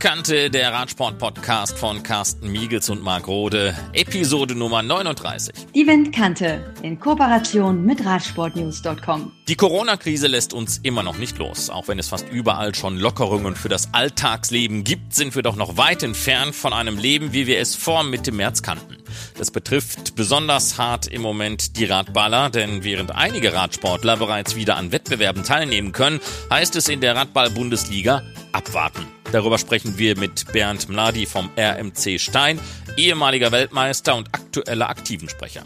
[0.00, 5.52] Windkante, der Radsport-Podcast von Carsten Miegels und Marc Rode, Episode Nummer 39.
[5.74, 9.30] Die Windkante in Kooperation mit Radsportnews.com.
[9.46, 11.68] Die Corona-Krise lässt uns immer noch nicht los.
[11.68, 15.76] Auch wenn es fast überall schon Lockerungen für das Alltagsleben gibt, sind wir doch noch
[15.76, 18.96] weit entfernt von einem Leben, wie wir es vor Mitte März kannten.
[19.36, 24.92] Das betrifft besonders hart im Moment die Radballer, denn während einige Radsportler bereits wieder an
[24.92, 29.19] Wettbewerben teilnehmen können, heißt es in der Radball-Bundesliga abwarten.
[29.32, 32.58] Darüber sprechen wir mit Bernd Mladi vom RMC Stein,
[32.96, 35.64] ehemaliger Weltmeister und aktueller Aktivensprecher.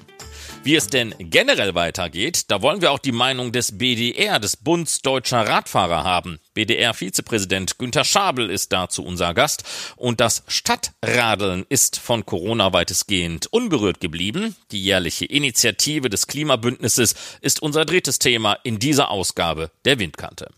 [0.64, 5.00] Wie es denn generell weitergeht, da wollen wir auch die Meinung des BDR, des Bunds
[5.00, 6.40] Deutscher Radfahrer haben.
[6.54, 9.64] BDR-Vizepräsident Günther Schabel ist dazu unser Gast
[9.96, 14.56] und das Stadtradeln ist von Corona weitestgehend unberührt geblieben.
[14.72, 20.48] Die jährliche Initiative des Klimabündnisses ist unser drittes Thema in dieser Ausgabe der Windkante.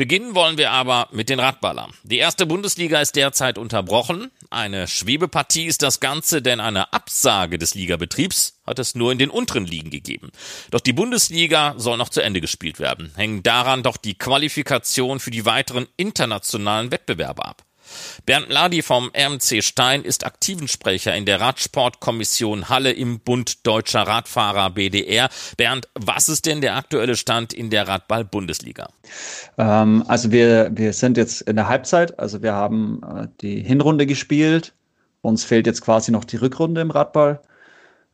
[0.00, 1.92] Beginnen wollen wir aber mit den Radballern.
[2.04, 4.30] Die erste Bundesliga ist derzeit unterbrochen.
[4.48, 9.28] Eine Schwebepartie ist das Ganze, denn eine Absage des Ligabetriebs hat es nur in den
[9.28, 10.30] unteren Ligen gegeben.
[10.70, 13.12] Doch die Bundesliga soll noch zu Ende gespielt werden.
[13.14, 17.66] Hängen daran doch die Qualifikation für die weiteren internationalen Wettbewerbe ab.
[18.26, 24.70] Bernd Ladi vom RMC Stein ist Aktivensprecher in der Radsportkommission Halle im Bund Deutscher Radfahrer
[24.70, 25.28] BDR.
[25.56, 28.88] Bernd, was ist denn der aktuelle Stand in der Radball-Bundesliga?
[29.58, 34.06] Ähm, also wir, wir sind jetzt in der Halbzeit, also wir haben äh, die Hinrunde
[34.06, 34.72] gespielt.
[35.22, 37.40] Uns fehlt jetzt quasi noch die Rückrunde im Radball.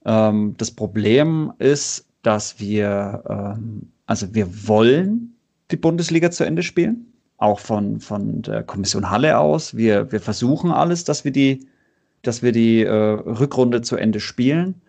[0.05, 5.37] Ähm, das Problem ist, dass wir, ähm, also wir wollen
[5.71, 9.77] die Bundesliga zu Ende spielen auch von, von der Kommission Halle aus.
[9.77, 11.67] Wir, wir versuchen alles, dass wir die,
[12.23, 14.81] dass wir die äh, Rückrunde zu Ende spielen.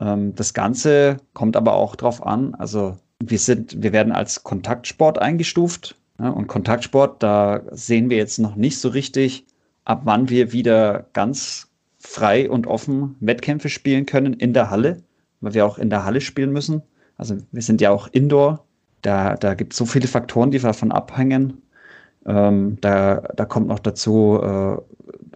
[0.00, 2.54] Ähm, das Ganze kommt aber auch drauf an.
[2.54, 5.96] Also wir sind, wir werden als Kontaktsport eingestuft.
[6.20, 9.46] Ja, und Kontaktsport, da sehen wir jetzt noch nicht so richtig,
[9.84, 15.02] ab wann wir wieder ganz frei und offen Wettkämpfe spielen können in der Halle,
[15.40, 16.82] weil wir auch in der Halle spielen müssen.
[17.16, 18.64] Also wir sind ja auch Indoor.
[19.02, 21.62] Da, da gibt es so viele Faktoren, die davon abhängen.
[22.28, 24.76] Ähm, da, da kommt noch dazu, äh,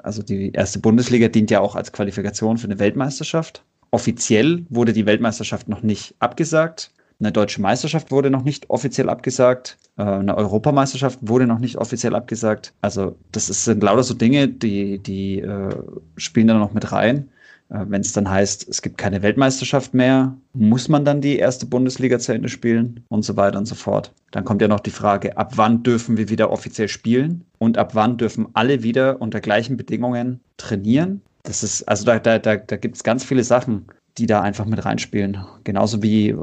[0.03, 3.64] also die erste Bundesliga dient ja auch als Qualifikation für eine Weltmeisterschaft.
[3.91, 6.92] Offiziell wurde die Weltmeisterschaft noch nicht abgesagt.
[7.19, 9.78] Eine deutsche Meisterschaft wurde noch nicht offiziell abgesagt.
[9.97, 12.75] Äh, eine Europameisterschaft wurde noch nicht offiziell abgesagt.
[12.82, 15.74] Also das ist, sind lauter so Dinge, die, die äh,
[16.16, 17.30] spielen da noch mit rein.
[17.72, 21.66] Äh, Wenn es dann heißt, es gibt keine Weltmeisterschaft mehr, muss man dann die erste
[21.66, 24.12] Bundesliga zu Ende spielen und so weiter und so fort.
[24.31, 27.94] Dann kommt ja noch die Frage, ab wann dürfen wir wieder offiziell spielen und ab
[27.94, 31.22] wann dürfen alle wieder unter gleichen Bedingungen trainieren.
[31.44, 33.87] Das ist, also da, da, da, da gibt es ganz viele Sachen,
[34.19, 35.39] die da einfach mit reinspielen.
[35.65, 36.37] Genauso wie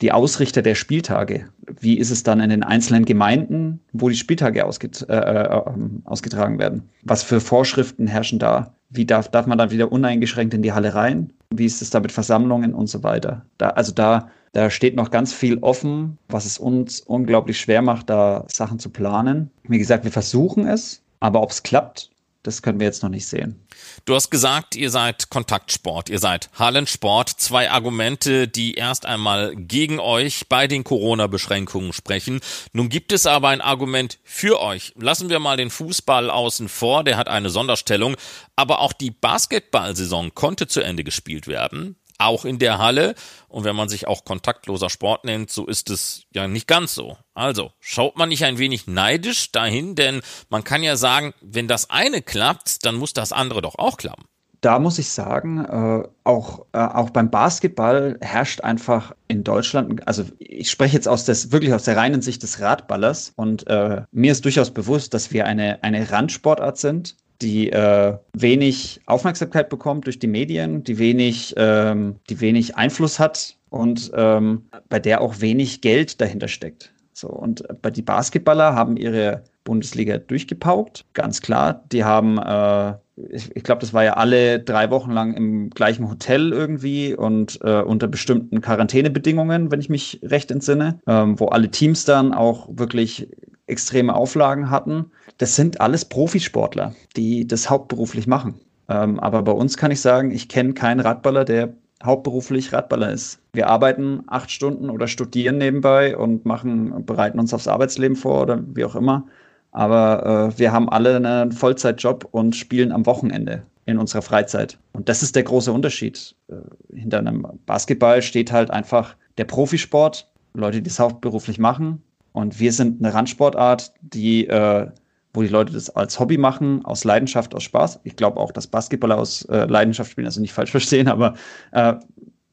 [0.00, 1.46] die Ausrichter der Spieltage.
[1.80, 6.02] Wie ist es dann in den einzelnen Gemeinden, wo die Spieltage ausget äh, äh, ähm,
[6.04, 6.82] ausgetragen werden?
[7.02, 8.74] Was für Vorschriften herrschen da?
[8.94, 11.32] Wie darf, darf man dann wieder uneingeschränkt in die Halle rein?
[11.50, 13.46] Wie ist es da mit Versammlungen und so weiter?
[13.56, 18.10] Da, also da, da steht noch ganz viel offen, was es uns unglaublich schwer macht,
[18.10, 19.50] da Sachen zu planen.
[19.66, 22.10] Wie gesagt, wir versuchen es, aber ob es klappt,
[22.42, 23.66] das können wir jetzt noch nicht sehen.
[24.04, 27.28] Du hast gesagt, ihr seid Kontaktsport, ihr seid Hallensport.
[27.28, 32.40] Zwei Argumente, die erst einmal gegen euch bei den Corona-Beschränkungen sprechen.
[32.72, 34.92] Nun gibt es aber ein Argument für euch.
[34.96, 38.16] Lassen wir mal den Fußball außen vor, der hat eine Sonderstellung.
[38.56, 43.14] Aber auch die Basketballsaison konnte zu Ende gespielt werden auch in der Halle.
[43.48, 47.16] Und wenn man sich auch kontaktloser Sport nennt, so ist es ja nicht ganz so.
[47.34, 51.90] Also, schaut man nicht ein wenig neidisch dahin, denn man kann ja sagen, wenn das
[51.90, 54.24] eine klappt, dann muss das andere doch auch klappen.
[54.62, 60.24] Da muss ich sagen, äh, auch, äh, auch beim Basketball herrscht einfach in Deutschland, also
[60.38, 64.30] ich spreche jetzt aus des, wirklich aus der reinen Sicht des Radballers und äh, mir
[64.30, 70.18] ist durchaus bewusst, dass wir eine, eine Randsportart sind, die äh, wenig Aufmerksamkeit bekommt durch
[70.18, 75.80] die Medien, die wenig, ähm, die wenig Einfluss hat und ähm, bei der auch wenig
[75.80, 76.92] Geld dahinter steckt.
[77.12, 81.84] So, und bei die Basketballer haben ihre Bundesliga durchgepaukt, ganz klar.
[81.92, 82.94] Die haben, äh,
[83.30, 87.60] ich, ich glaube, das war ja alle drei Wochen lang im gleichen Hotel irgendwie und
[87.62, 92.68] äh, unter bestimmten Quarantänebedingungen, wenn ich mich recht entsinne, ähm, wo alle Teams dann auch
[92.72, 93.28] wirklich
[93.72, 95.10] extreme Auflagen hatten.
[95.38, 98.60] Das sind alles Profisportler, die das hauptberuflich machen.
[98.88, 101.72] Ähm, aber bei uns kann ich sagen, ich kenne keinen Radballer, der
[102.04, 103.40] hauptberuflich Radballer ist.
[103.52, 108.62] Wir arbeiten acht Stunden oder studieren nebenbei und machen, bereiten uns aufs Arbeitsleben vor oder
[108.74, 109.26] wie auch immer.
[109.70, 114.78] Aber äh, wir haben alle einen Vollzeitjob und spielen am Wochenende in unserer Freizeit.
[114.92, 116.34] Und das ist der große Unterschied.
[116.48, 116.54] Äh,
[116.94, 122.72] hinter einem Basketball steht halt einfach der Profisport, Leute, die es hauptberuflich machen, und wir
[122.72, 124.88] sind eine Randsportart, die äh,
[125.34, 128.00] wo die Leute das als Hobby machen, aus Leidenschaft, aus Spaß.
[128.04, 131.34] Ich glaube auch, dass Basketballer aus äh, Leidenschaft spielen, also nicht falsch verstehen, aber
[131.72, 131.94] äh,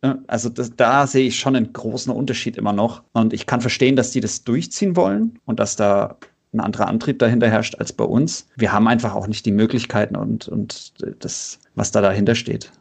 [0.02, 3.04] ne, also das, da sehe ich schon einen großen Unterschied immer noch.
[3.14, 6.18] Und ich kann verstehen, dass die das durchziehen wollen und dass da
[6.52, 8.48] ein anderer Antrieb dahinter herrscht als bei uns.
[8.56, 10.94] Wir haben einfach auch nicht die Möglichkeiten und, und
[11.24, 12.72] das, was da dahinter steht.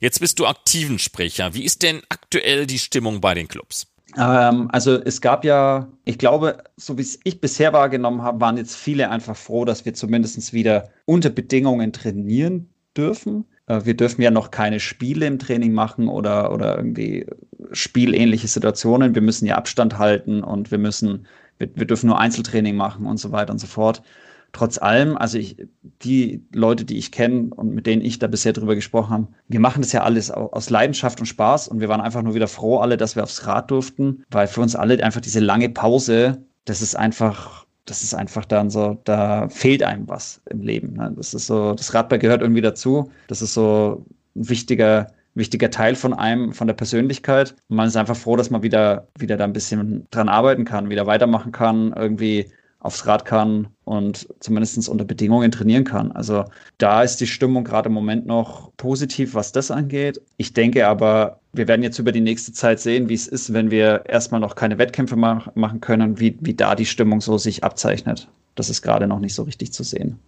[0.00, 1.54] Jetzt bist du aktiven Sprecher.
[1.54, 3.86] Wie ist denn aktuell die Stimmung bei den Clubs?
[4.16, 8.56] Ähm, also es gab ja, ich glaube, so wie es ich bisher wahrgenommen habe, waren
[8.56, 13.46] jetzt viele einfach froh, dass wir zumindest wieder unter Bedingungen trainieren dürfen.
[13.66, 17.26] Äh, wir dürfen ja noch keine Spiele im Training machen oder, oder irgendwie
[17.72, 19.14] spielähnliche Situationen.
[19.14, 21.26] Wir müssen ja Abstand halten und wir müssen,
[21.58, 24.02] wir, wir dürfen nur Einzeltraining machen und so weiter und so fort
[24.52, 25.56] trotz allem, also ich,
[26.02, 29.60] die Leute, die ich kenne und mit denen ich da bisher drüber gesprochen habe, wir
[29.60, 32.78] machen das ja alles aus Leidenschaft und Spaß und wir waren einfach nur wieder froh
[32.78, 36.82] alle, dass wir aufs Rad durften, weil für uns alle einfach diese lange Pause, das
[36.82, 40.94] ist einfach, das ist einfach dann so, da fehlt einem was im Leben.
[40.94, 41.12] Ne?
[41.16, 43.10] Das ist so, das Radball gehört irgendwie dazu.
[43.28, 44.04] Das ist so
[44.36, 47.56] ein wichtiger, wichtiger Teil von einem, von der Persönlichkeit.
[47.68, 50.90] Und man ist einfach froh, dass man wieder, wieder da ein bisschen dran arbeiten kann,
[50.90, 52.52] wieder weitermachen kann, irgendwie
[52.82, 56.12] aufs Rad kann und zumindest unter Bedingungen trainieren kann.
[56.12, 56.44] Also
[56.78, 60.20] da ist die Stimmung gerade im Moment noch positiv, was das angeht.
[60.36, 63.70] Ich denke aber, wir werden jetzt über die nächste Zeit sehen, wie es ist, wenn
[63.70, 67.62] wir erstmal noch keine Wettkämpfe mach machen können, wie, wie da die Stimmung so sich
[67.62, 68.28] abzeichnet.
[68.54, 70.18] Das ist gerade noch nicht so richtig zu sehen.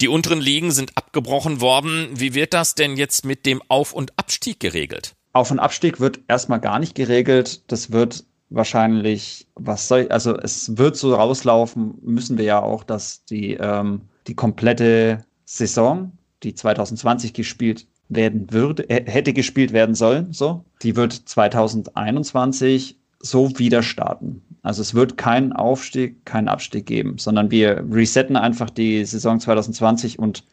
[0.00, 2.08] Die unteren Ligen sind abgebrochen worden.
[2.14, 5.14] Wie wird das denn jetzt mit dem Auf- und Abstieg geregelt?
[5.32, 7.62] Auf- und Abstieg wird erstmal gar nicht geregelt.
[7.70, 13.24] Das wird wahrscheinlich, was soll also es wird so rauslaufen, müssen wir ja auch, dass
[13.24, 16.12] die, ähm, die komplette Saison,
[16.42, 23.82] die 2020 gespielt werden würde, hätte gespielt werden sollen, so, die wird 2021 so wieder
[23.82, 24.42] starten.
[24.62, 30.18] Also es wird keinen Aufstieg, keinen Abstieg geben, sondern wir resetten einfach die Saison 2020
[30.18, 30.44] und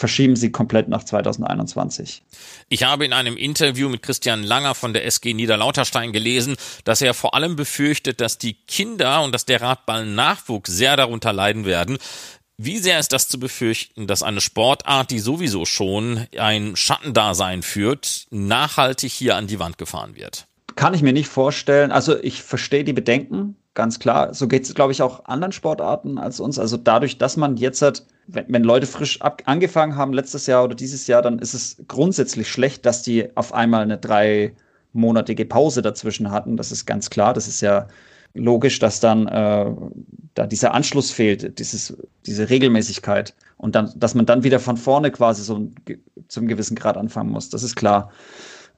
[0.00, 2.22] verschieben sie komplett nach 2021.
[2.70, 7.12] Ich habe in einem Interview mit Christian Langer von der SG Niederlauterstein gelesen, dass er
[7.12, 11.98] vor allem befürchtet, dass die Kinder und dass der Radball-Nachwuchs sehr darunter leiden werden.
[12.56, 18.26] Wie sehr ist das zu befürchten, dass eine Sportart, die sowieso schon ein Schattendasein führt,
[18.30, 20.46] nachhaltig hier an die Wand gefahren wird?
[20.76, 21.92] Kann ich mir nicht vorstellen.
[21.92, 24.32] Also ich verstehe die Bedenken, ganz klar.
[24.32, 26.58] So geht es, glaube ich, auch anderen Sportarten als uns.
[26.58, 30.64] Also dadurch, dass man jetzt hat, wenn, wenn Leute frisch ab, angefangen haben letztes Jahr
[30.64, 35.82] oder dieses Jahr, dann ist es grundsätzlich schlecht, dass die auf einmal eine dreimonatige Pause
[35.82, 36.56] dazwischen hatten.
[36.56, 37.34] Das ist ganz klar.
[37.34, 37.88] Das ist ja
[38.34, 39.74] logisch, dass dann äh,
[40.34, 41.96] da dieser Anschluss fehlt, dieses,
[42.26, 45.68] diese Regelmäßigkeit und dann, dass man dann wieder von vorne quasi so
[46.28, 47.50] zum gewissen Grad anfangen muss.
[47.50, 48.10] Das ist klar.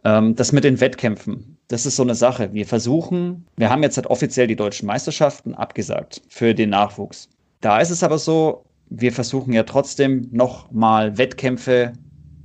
[0.04, 2.52] Ähm, das mit den Wettkämpfen, das ist so eine Sache.
[2.52, 7.28] Wir versuchen, wir haben jetzt halt offiziell die deutschen Meisterschaften abgesagt für den Nachwuchs.
[7.60, 8.64] Da ist es aber so,
[8.94, 11.93] wir versuchen ja trotzdem nochmal Wettkämpfe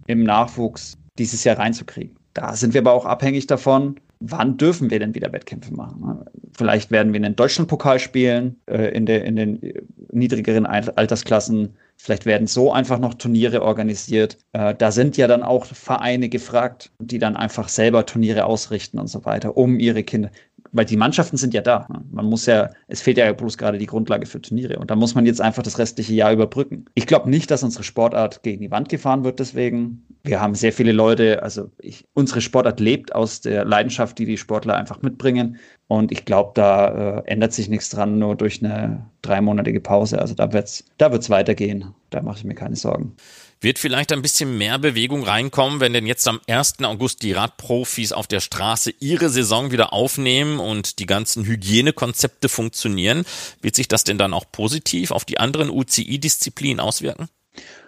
[0.08, 2.16] im Nachwuchs dieses Jahr reinzukriegen.
[2.34, 6.24] Da sind wir aber auch abhängig davon, wann dürfen wir denn wieder Wettkämpfe machen?
[6.56, 9.60] Vielleicht werden wir einen Deutschlandpokal spielen äh, in, der, in den
[10.12, 11.76] niedrigeren Altersklassen.
[11.98, 14.38] Vielleicht werden so einfach noch Turniere organisiert.
[14.54, 19.08] Äh, da sind ja dann auch Vereine gefragt, die dann einfach selber Turniere ausrichten und
[19.08, 20.32] so weiter, um ihre Kinder
[20.72, 21.88] weil die Mannschaften sind ja da.
[22.12, 24.80] Man muss ja, es fehlt ja bloß gerade die Grundlage für Turniere.
[24.80, 26.86] Und da muss man jetzt einfach das restliche Jahr überbrücken.
[26.94, 30.06] Ich glaube nicht, dass unsere Sportart gegen die Wand gefahren wird deswegen.
[30.24, 34.38] Wir haben sehr viele Leute, also ich, unsere Sportart lebt aus der Leidenschaft, die die
[34.38, 35.58] Sportler einfach mitbringen.
[35.88, 40.20] Und ich glaube, da äh, ändert sich nichts dran, nur durch eine dreimonatige Pause.
[40.20, 41.94] Also da wird es da wird's weitergehen.
[42.10, 43.16] Da mache ich mir keine Sorgen.
[43.60, 46.84] Wird vielleicht ein bisschen mehr Bewegung reinkommen, wenn denn jetzt am 1.
[46.84, 53.26] August die Radprofis auf der Straße ihre Saison wieder aufnehmen und die ganzen Hygienekonzepte funktionieren?
[53.62, 57.30] Wird sich das denn dann auch positiv auf die anderen UCI-Disziplinen auswirken?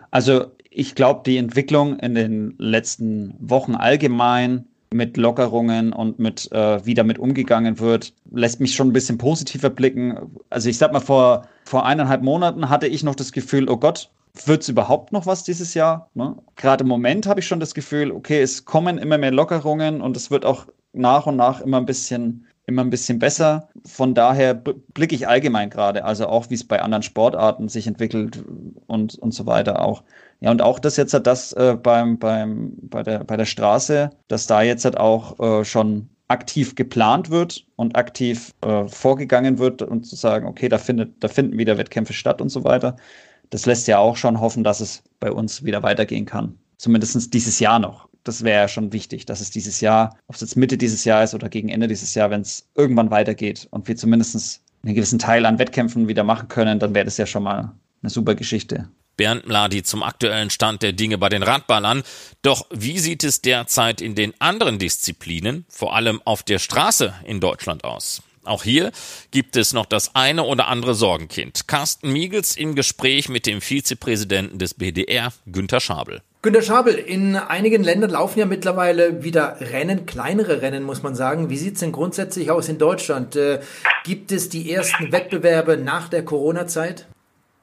[0.10, 6.84] Also ich glaube, die Entwicklung in den letzten Wochen allgemein mit Lockerungen und mit äh,
[6.84, 10.36] wie damit umgegangen wird, lässt mich schon ein bisschen positiver blicken.
[10.50, 14.10] Also ich sag mal, vor, vor eineinhalb Monaten hatte ich noch das Gefühl, oh Gott,
[14.46, 16.10] wird es überhaupt noch was dieses Jahr?
[16.14, 16.36] Ne?
[16.56, 20.16] Gerade im Moment habe ich schon das Gefühl, okay, es kommen immer mehr Lockerungen und
[20.16, 23.68] es wird auch nach und nach immer ein bisschen immer ein bisschen besser.
[23.84, 28.44] Von daher blicke ich allgemein gerade, also auch wie es bei anderen Sportarten sich entwickelt
[28.88, 30.04] und, und so weiter auch.
[30.40, 34.12] Ja, und auch das jetzt hat das äh, beim, beim, bei, der, bei der Straße,
[34.28, 39.82] dass da jetzt halt auch äh, schon aktiv geplant wird und aktiv äh, vorgegangen wird
[39.82, 42.96] und zu sagen, okay, da findet, da finden wieder Wettkämpfe statt und so weiter
[43.50, 46.58] das lässt ja auch schon hoffen, dass es bei uns wieder weitergehen kann.
[46.78, 48.08] Zumindest dieses Jahr noch.
[48.24, 51.24] Das wäre ja schon wichtig, dass es dieses Jahr, ob es jetzt Mitte dieses Jahr
[51.24, 55.20] ist oder gegen Ende dieses Jahr, wenn es irgendwann weitergeht und wir zumindest einen gewissen
[55.20, 58.90] Teil an Wettkämpfen wieder machen können, dann wäre das ja schon mal eine super Geschichte.
[59.18, 62.04] Bernd Mladi zum aktuellen Stand der Dinge bei den Radballern.
[62.42, 67.42] Doch wie sieht es derzeit in den anderen Disziplinen, vor allem auf der Straße in
[67.42, 68.22] Deutschland aus?
[68.46, 68.92] Auch hier
[69.32, 71.68] gibt es noch das eine oder andere Sorgenkind.
[71.68, 76.22] Carsten Miegels im Gespräch mit dem Vizepräsidenten des BDR, Günter Schabel.
[76.42, 81.50] Günter Schabel, in einigen Ländern laufen ja mittlerweile wieder Rennen, kleinere Rennen, muss man sagen.
[81.50, 83.36] Wie sieht es denn grundsätzlich aus in Deutschland?
[83.36, 83.60] Äh,
[84.06, 87.08] gibt es die ersten Wettbewerbe nach der Corona-Zeit?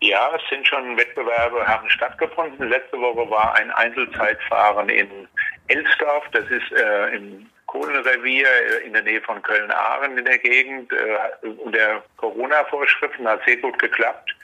[0.03, 2.69] Ja, es sind schon Wettbewerbe, haben stattgefunden.
[2.69, 5.09] Letzte Woche war ein Einzelzeitfahren in
[5.69, 10.91] Elsdorf, das ist äh, im Kohlenrevier äh, in der Nähe von Köln-Ahren in der Gegend.
[10.93, 14.35] Äh, unter Corona-Vorschriften hat sehr gut geklappt.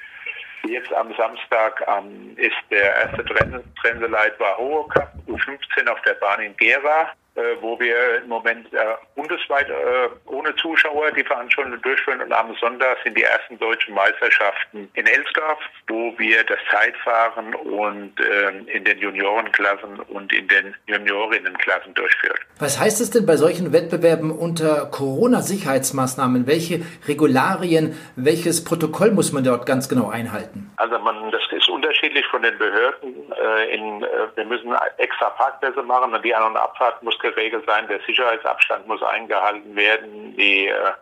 [0.64, 6.40] Jetzt am Samstag ähm, ist der erste Trenseleit war Hohe Cup U15 auf der Bahn
[6.40, 7.10] in Gera.
[7.34, 8.78] Äh, wo wir im Moment äh,
[9.16, 9.72] bundesweit äh,
[10.26, 12.20] ohne Zuschauer die Veranstaltung durchführen.
[12.20, 15.58] Und am Sonntag sind die ersten deutschen Meisterschaften in Elsdorf,
[15.88, 22.36] wo wir das Zeitfahren und ähm, in den Juniorenklassen und in den Juniorinnenklassen durchführen.
[22.58, 26.46] Was heißt es denn bei solchen Wettbewerben unter Corona-Sicherheitsmaßnahmen?
[26.46, 30.70] Welche Regularien, welches Protokoll muss man dort ganz genau einhalten?
[30.76, 33.14] Also man, das ist unterschiedlich von den Behörden.
[33.72, 38.00] in, wir müssen extra Parkplätze machen und die An- und Abfahrt muss geregelt sein, der
[38.06, 40.92] Sicherheitsabstand muss eingehalten werden, die äh,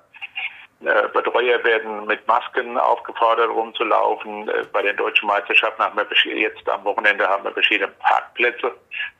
[0.84, 4.48] äh, Betreuer werden mit Masken aufgefordert, rumzulaufen.
[4.48, 8.72] Äh, bei den deutschen Meisterschaften haben wir jetzt am Wochenende haben wir verschiedene Parkplätze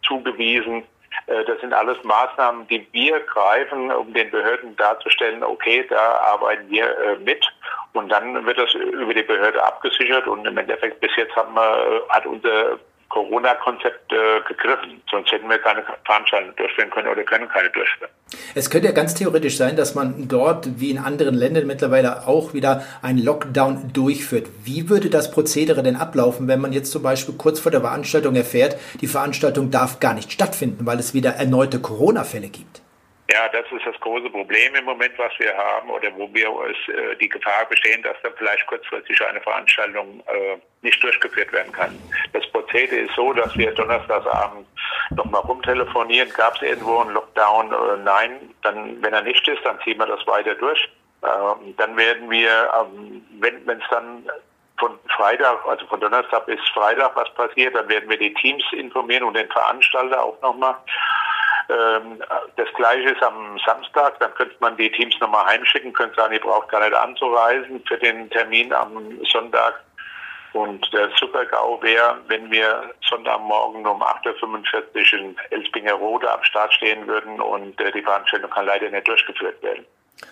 [0.03, 0.85] zugewiesen.
[1.27, 7.19] Das sind alles Maßnahmen, die wir greifen, um den Behörden darzustellen, okay, da arbeiten wir
[7.25, 7.45] mit.
[7.93, 10.29] Und dann wird das über die Behörde abgesichert.
[10.29, 12.79] Und im Endeffekt bis jetzt haben wir, hat unser
[13.11, 15.03] Corona-Konzept äh, gegriffen.
[15.11, 18.11] Sonst hätten wir keine Veranstaltungen durchführen können oder können keine durchführen.
[18.55, 22.55] Es könnte ja ganz theoretisch sein, dass man dort wie in anderen Ländern mittlerweile auch
[22.55, 24.47] wieder einen Lockdown durchführt.
[24.65, 28.37] Wie würde das Prozedere denn ablaufen, wenn man jetzt zum Beispiel kurz vor der Veranstaltung
[28.37, 32.81] erfährt, die Veranstaltung darf gar nicht stattfinden, weil es wieder erneute Corona-Fälle gibt?
[33.33, 36.95] Ja, das ist das große Problem im Moment, was wir haben oder wo wir es,
[36.95, 41.97] äh, die Gefahr bestehen, dass dann vielleicht kurzfristig eine Veranstaltung äh, nicht durchgeführt werden kann.
[42.33, 44.67] Das Prozedere ist so, dass wir donnerstagsabend
[45.11, 46.33] nochmal rumtelefonieren.
[46.33, 47.73] Gab es irgendwo einen Lockdown?
[47.73, 48.55] Äh, nein.
[48.63, 50.89] Dann, wenn er nicht ist, dann ziehen wir das weiter durch.
[51.23, 54.29] Ähm, dann werden wir, ähm, wenn es dann
[54.79, 59.25] von Freitag, also von Donnerstag bis Freitag was passiert, dann werden wir die Teams informieren
[59.25, 60.75] und den Veranstalter auch nochmal.
[61.71, 62.23] Ähm,
[62.57, 66.41] das gleiche ist am Samstag, dann könnte man die Teams nochmal heimschicken, könnte sagen, ihr
[66.41, 69.81] braucht gar nicht anzureisen für den Termin am Sonntag.
[70.53, 77.07] Und der Super-GAU wäre, wenn wir Sonntagmorgen um 8.45 Uhr in Elsbingerode am Start stehen
[77.07, 79.87] würden und äh, die Veranstaltung kann leider nicht durchgeführt werden.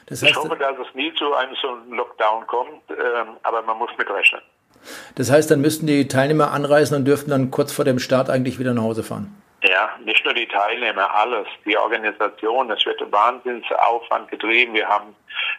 [0.07, 3.79] Das heißt, ich hoffe, dass es nie zu einem so Lockdown kommt, ähm, aber man
[3.79, 4.41] muss mit rechnen.
[5.15, 8.59] Das heißt, dann müssten die Teilnehmer anreisen und dürften dann kurz vor dem Start eigentlich
[8.59, 9.41] wieder nach Hause fahren.
[9.63, 11.49] Ja, nicht nur die Teilnehmer, alles.
[11.65, 14.75] Die Organisation, es wird Wahnsinnsaufwand getrieben.
[14.75, 15.17] Wir haben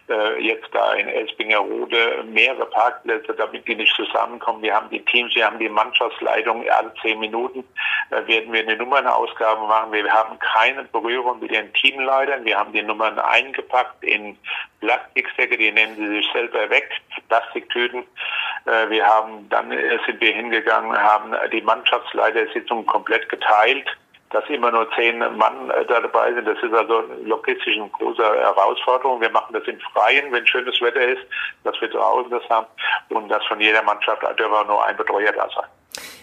[0.08, 4.62] äh, jetzt da in Elspingerode mehrere Parkplätze, damit die nicht zusammenkommen.
[4.62, 6.68] Wir haben die Teams, wir haben die Mannschaftsleitung.
[6.68, 7.64] Alle zehn Minuten
[8.10, 9.92] äh, werden wir eine Nummernausgabe machen.
[9.92, 12.44] Wir haben keine Berührung mit den Teamleitern.
[12.44, 14.36] Wir haben die Nummern eingepackt in
[14.80, 16.88] Plastiksäcke, die nehmen sie sich selber weg,
[17.28, 18.04] Plastiktüten.
[18.66, 19.70] Äh, wir haben, dann
[20.06, 23.86] sind wir hingegangen, haben die Mannschaftsleitersitzung komplett geteilt
[24.30, 26.46] dass immer nur zehn Mann äh, da dabei sind.
[26.46, 29.20] Das ist also logistisch eine große Herausforderung.
[29.20, 31.22] Wir machen das im Freien, wenn schönes Wetter ist,
[31.64, 32.66] dass wir zu Hause das haben
[33.10, 35.68] und dass von jeder Mannschaft einfach nur ein Betreuer da sein.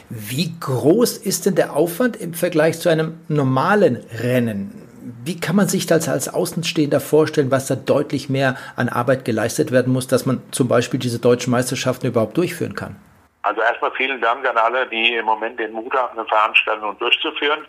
[0.10, 4.84] Wie groß ist denn der Aufwand im Vergleich zu einem normalen Rennen?
[5.26, 9.72] Wie kann man sich das als Außenstehender vorstellen, was da deutlich mehr an Arbeit geleistet
[9.72, 12.96] werden muss, dass man zum Beispiel diese deutschen Meisterschaften überhaupt durchführen kann?
[13.42, 17.66] Also erstmal vielen Dank an alle, die im Moment den Mut haben, eine Veranstaltung durchzuführen.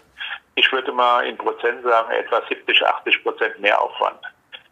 [0.59, 4.19] Ich würde mal in Prozent sagen, etwa 70, 80 Prozent mehr Aufwand.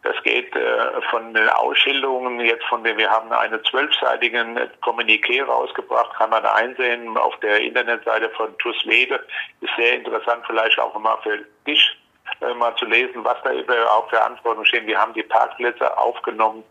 [0.03, 6.13] Das geht äh, von den Ausschilderungen jetzt von dem, wir haben einen zwölfseitigen Kommuniqué rausgebracht,
[6.17, 9.25] kann man einsehen auf der Internetseite von TUS Wede.
[9.61, 11.97] Ist sehr interessant, vielleicht auch mal für dich
[12.41, 14.87] äh, mal zu lesen, was da überhaupt für Anforderungen stehen.
[14.87, 16.65] Wir haben die Parkplätze aufgenommen.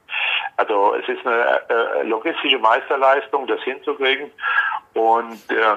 [0.59, 4.31] Also es ist eine äh, logistische Meisterleistung, das hinzukriegen.
[4.93, 5.77] Und äh,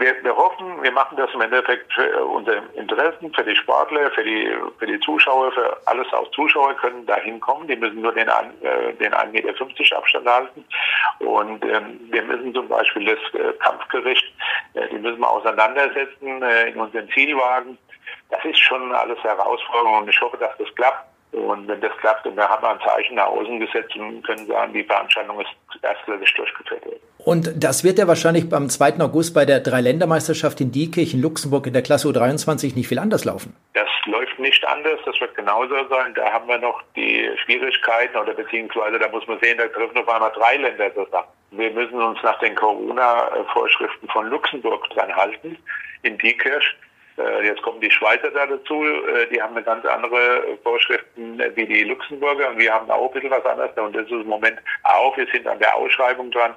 [0.00, 4.24] wir, wir hoffen, wir machen das im Endeffekt für unsere Interessen, für die Sportler, für
[4.24, 7.68] die, für die Zuschauer, für alles auch Zuschauer können da hinkommen.
[7.68, 10.64] Die müssen nur den, äh, den 1,50 Meter Abstand halten.
[11.18, 14.24] Und ähm, wir müssen zum Beispiel das äh, Kampfgericht,
[14.74, 17.78] äh, die müssen wir auseinandersetzen äh, in unseren Zielwagen.
[18.30, 21.04] Das ist schon alles Herausforderung und ich hoffe, dass das klappt.
[21.32, 24.72] Und wenn das klappt, dann haben wir ein Zeichen nach außen gesetzt und können sagen,
[24.72, 25.50] die Veranstaltung ist
[25.82, 27.09] erstklassig durchgeführt worden.
[27.24, 29.00] Und das wird ja wahrscheinlich am 2.
[29.00, 33.24] August bei der Dreiländermeisterschaft in Diekirch in Luxemburg in der Klasse U23 nicht viel anders
[33.24, 33.54] laufen.
[33.74, 36.14] Das läuft nicht anders, das wird genauso sein.
[36.14, 40.08] Da haben wir noch die Schwierigkeiten oder beziehungsweise da muss man sehen, da treffen auf
[40.08, 41.28] einmal drei Länder zusammen.
[41.52, 45.56] Wir müssen uns nach den Corona-Vorschriften von Luxemburg dran halten
[46.02, 46.76] in Diekirch.
[47.20, 51.66] Äh, jetzt kommen die Schweizer da dazu, äh, die haben eine ganz andere Vorschriften wie
[51.66, 53.70] die Luxemburger und wir haben auch ein bisschen was anderes.
[53.76, 56.54] Und das ist im Moment auch, wir sind an der Ausschreibung dran.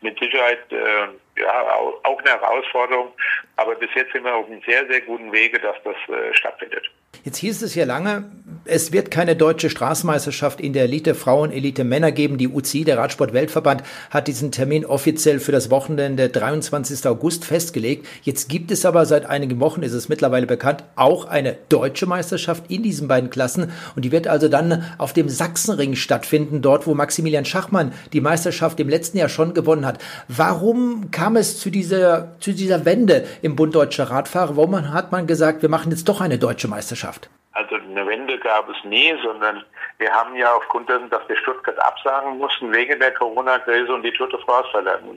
[0.00, 1.70] Mit Sicherheit äh, ja,
[2.02, 3.12] auch eine Herausforderung,
[3.56, 5.96] aber bis jetzt sind wir auf einem sehr, sehr guten Wege, dass das
[6.36, 6.90] stattfindet.
[7.24, 8.30] Jetzt hieß es ja lange,
[8.64, 12.38] es wird keine deutsche Straßenmeisterschaft in der Elite Frauen, Elite Männer geben.
[12.38, 17.04] Die UCI, der Radsport-Weltverband, hat diesen Termin offiziell für das Wochenende 23.
[17.06, 18.06] August festgelegt.
[18.22, 22.70] Jetzt gibt es aber seit einigen Wochen, ist es mittlerweile bekannt, auch eine deutsche Meisterschaft
[22.70, 23.72] in diesen beiden Klassen.
[23.96, 28.78] Und die wird also dann auf dem Sachsenring stattfinden, dort wo Maximilian Schachmann die Meisterschaft
[28.78, 29.98] im letzten Jahr schon gewonnen hat.
[30.28, 34.56] Warum kam es zu dieser, zu dieser Wende im Bund Deutscher Radfahrer?
[34.56, 37.28] Warum hat man gesagt, wir machen jetzt doch eine deutsche Meisterschaft?
[37.54, 39.64] Also eine Wende gab es nie, sondern
[39.98, 44.12] wir haben ja aufgrund dessen, dass wir Stuttgart absagen mussten, wegen der Corona-Krise und die
[44.12, 44.38] Tour de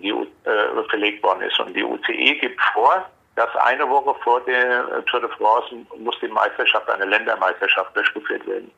[0.02, 1.60] die äh, verlegt worden ist.
[1.60, 3.06] Und die UCI gibt vor,
[3.36, 8.72] dass eine Woche vor der Tour de France muss die Meisterschaft, eine Ländermeisterschaft durchgeführt werden.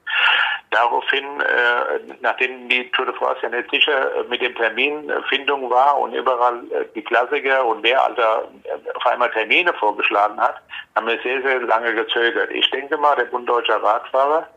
[0.72, 6.14] Daraufhin, äh, nachdem die Tour de France ja nicht sicher mit dem Terminfindung war und
[6.14, 10.56] überall äh, die Klassiker und wer Alter äh, auf einmal Termine vorgeschlagen hat,
[10.96, 12.52] haben wir sehr, sehr lange gezögert.
[12.52, 14.48] Ich denke mal, der Bund Deutscher Radfahrer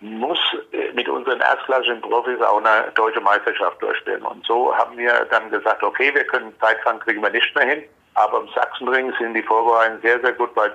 [0.00, 0.38] muss
[0.72, 4.22] äh, mit unseren erstklassigen Profis auch eine deutsche Meisterschaft durchführen.
[4.22, 7.84] Und so haben wir dann gesagt, okay, wir können Zeitfahren kriegen wir nicht mehr hin.
[8.14, 10.72] Aber im Sachsenring sind die Vorbereitungen sehr, sehr gut weit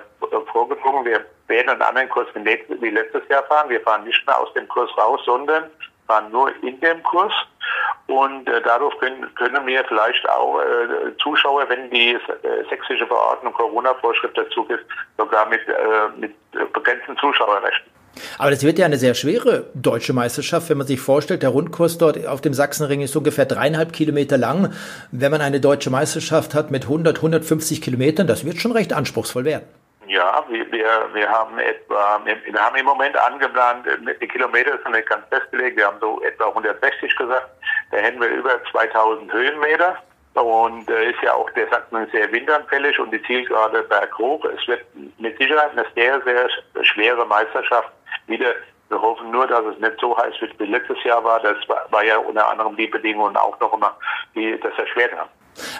[0.52, 1.04] vorgedrungen.
[1.04, 3.68] Wir werden einen anderen Kurs wie letztes Jahr fahren.
[3.68, 5.64] Wir fahren nicht mehr aus dem Kurs raus, sondern
[6.06, 7.32] fahren nur in dem Kurs.
[8.08, 13.52] Und äh, dadurch können, können wir vielleicht auch äh, Zuschauer, wenn die äh, sächsische Verordnung
[13.52, 14.84] Corona-Vorschrift dazu gibt,
[15.16, 16.34] sogar mit, äh, mit
[16.72, 17.99] begrenzten Zuschauerrechten.
[18.38, 21.98] Aber das wird ja eine sehr schwere deutsche Meisterschaft, wenn man sich vorstellt, der Rundkurs
[21.98, 24.72] dort auf dem Sachsenring ist ungefähr dreieinhalb Kilometer lang.
[25.10, 29.44] Wenn man eine deutsche Meisterschaft hat mit 100, 150 Kilometern, das wird schon recht anspruchsvoll
[29.44, 29.64] werden.
[30.06, 33.86] Ja, wir, wir, wir haben etwa, wir haben im Moment angeplant,
[34.20, 37.48] die Kilometer sind nicht ganz festgelegt, wir haben so etwa 160 gesagt,
[37.92, 39.96] da hätten wir über 2000 Höhenmeter
[40.34, 44.44] und äh, ist ja auch, der sagt man, sehr windanfällig und die Zielgerade berghoch.
[44.44, 44.82] Es wird
[45.18, 46.48] mit Sicherheit eine sehr, sehr
[46.84, 47.90] schwere Meisterschaft
[48.26, 48.54] wieder.
[48.88, 51.40] Wir hoffen nur, dass es nicht so heiß wird wie letztes Jahr war.
[51.40, 53.96] Das war, war ja unter anderem die Bedingungen auch noch immer,
[54.34, 55.30] die das erschwert haben.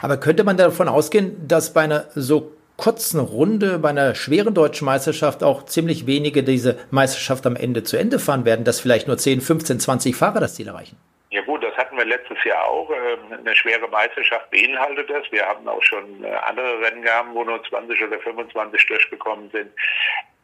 [0.03, 4.87] Aber könnte man davon ausgehen, dass bei einer so kurzen Runde, bei einer schweren deutschen
[4.87, 9.19] Meisterschaft auch ziemlich wenige diese Meisterschaft am Ende zu Ende fahren werden, dass vielleicht nur
[9.19, 10.97] 10, 15, 20 Fahrer das Ziel erreichen?
[11.33, 12.91] Ja gut, das hatten wir letztes Jahr auch.
[12.91, 15.31] Ähm, eine schwere Meisterschaft beinhaltet das.
[15.31, 19.71] Wir haben auch schon äh, andere Rennen gehabt, wo nur 20 oder 25 durchgekommen sind.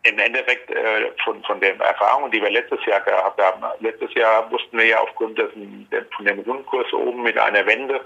[0.04, 3.64] Im Endeffekt äh, von, von den Erfahrungen, die wir letztes Jahr gehabt haben.
[3.80, 8.00] Letztes Jahr mussten wir ja aufgrund dessen, von dem Rundkurs oben mit einer Wende,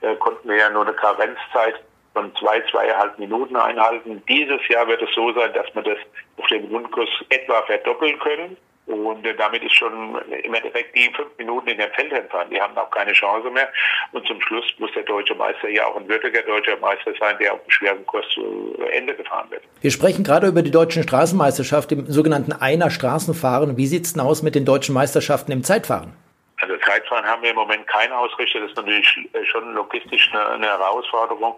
[0.00, 4.20] äh, konnten wir ja nur eine Karenzzeit von zwei, zweieinhalb Minuten einhalten.
[4.28, 5.98] Dieses Jahr wird es so sein, dass wir das
[6.38, 8.56] auf dem Rundkurs etwa verdoppeln können.
[8.86, 12.48] Und äh, damit ist schon im Endeffekt die fünf Minuten in den Feldern fahren.
[12.50, 13.68] Die haben auch keine Chance mehr.
[14.12, 17.54] Und zum Schluss muss der deutsche Meister ja auch ein würdiger deutscher Meister sein, der
[17.54, 19.62] auf dem schweren Kurs zu Ende gefahren wird.
[19.80, 23.76] Wir sprechen gerade über die deutschen Straßenmeisterschaft im sogenannten Einer Straßenfahren.
[23.76, 26.14] Wie sieht's denn aus mit den deutschen Meisterschaften im Zeitfahren?
[26.60, 28.60] Also Zeitfahren haben wir im Moment keinen Ausrichter.
[28.60, 29.06] Das ist natürlich
[29.50, 31.56] schon logistisch eine, eine Herausforderung,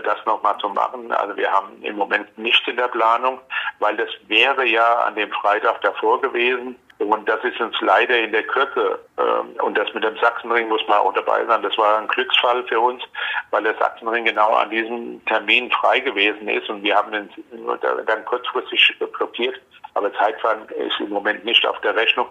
[0.00, 1.12] das nochmal zu machen.
[1.12, 3.40] Also wir haben im Moment nichts in der Planung,
[3.78, 6.76] weil das wäre ja an dem Freitag davor gewesen.
[6.98, 10.86] Und das ist uns leider in der Kürze, äh, und das mit dem Sachsenring muss
[10.86, 13.02] man auch dabei sein, das war ein Glücksfall für uns,
[13.50, 17.28] weil der Sachsenring genau an diesem Termin frei gewesen ist und wir haben den
[18.06, 19.60] dann kurzfristig blockiert.
[19.94, 22.26] Aber Zeitfahren ist im Moment nicht auf der Rechnung,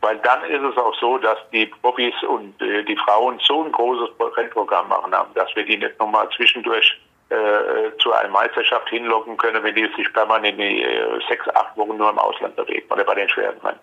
[0.00, 3.72] weil dann ist es auch so, dass die Profis und äh, die Frauen so ein
[3.72, 9.36] großes Rennprogramm machen haben, dass wir die nicht nochmal zwischendurch äh, zu einer Meisterschaft hinlocken
[9.36, 13.04] können, wenn die sich permanent die äh, sechs, acht Wochen nur im Ausland bewegen oder
[13.04, 13.78] bei den schweren Rennen.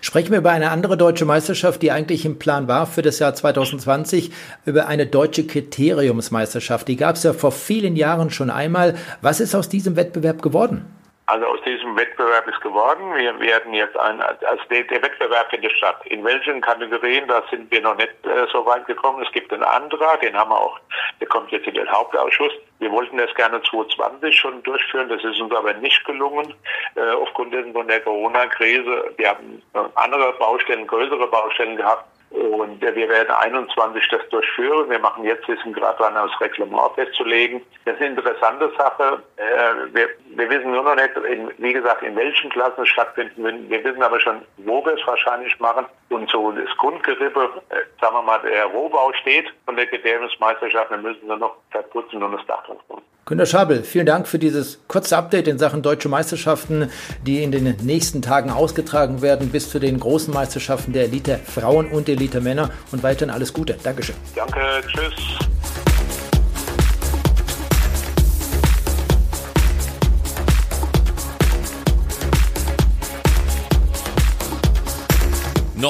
[0.00, 3.34] Sprechen wir über eine andere deutsche Meisterschaft, die eigentlich im Plan war für das Jahr
[3.34, 4.30] 2020,
[4.64, 6.88] über eine deutsche Kriteriumsmeisterschaft.
[6.88, 8.94] Die gab es ja vor vielen Jahren schon einmal.
[9.22, 10.84] Was ist aus diesem Wettbewerb geworden?
[11.26, 15.72] Also aus diesem Wettbewerb ist geworden, wir werden jetzt ein, also der, der Wettbewerb findet
[15.72, 15.96] statt.
[16.04, 19.24] In welchen Kategorien, da sind wir noch nicht äh, so weit gekommen.
[19.24, 20.78] Es gibt einen Antrag, den haben wir auch,
[21.20, 22.52] der kommt jetzt in den Hauptausschuss.
[22.78, 26.52] Wir wollten das gerne 2020 schon durchführen, das ist uns aber nicht gelungen,
[26.96, 29.14] äh, aufgrund von der Corona-Krise.
[29.16, 34.90] Wir haben äh, andere Baustellen, größere Baustellen gehabt Und wir werden 21 das durchführen.
[34.90, 37.62] Wir machen jetzt, wir sind gerade dran, das Reglement festzulegen.
[37.84, 39.22] Das ist eine interessante Sache.
[39.36, 43.44] Äh, wir, wir wissen nur noch nicht, in, wie gesagt, in welchen Klassen es stattfinden
[43.44, 43.70] wird.
[43.70, 45.86] Wir wissen aber schon, wo wir es wahrscheinlich machen.
[46.10, 50.90] Und so das Grundgerippe, äh, sagen wir mal, der Rohbau steht von der Gedächtnismeisterschaft.
[50.90, 52.78] Wir müssen nur noch verputzen und das Dach drauf
[53.26, 56.90] Günter Schabel, vielen Dank für dieses kurze Update in Sachen deutsche Meisterschaften,
[57.26, 61.90] die in den nächsten Tagen ausgetragen werden, bis zu den großen Meisterschaften der Elite Frauen
[61.90, 62.68] und Elite Männer.
[62.92, 63.78] Und weiterhin alles Gute.
[63.82, 64.14] Dankeschön.
[64.34, 65.14] Danke, tschüss.